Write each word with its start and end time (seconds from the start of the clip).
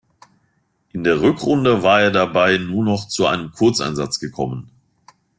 In 0.93 1.03
der 1.03 1.21
Rückrunde 1.21 1.83
war 1.83 2.01
er 2.01 2.09
dabei 2.09 2.57
nur 2.57 2.83
noch 2.83 3.07
zu 3.07 3.27
einem 3.27 3.51
Kurzeinsatz 3.51 4.19
gekommen. 4.19 4.71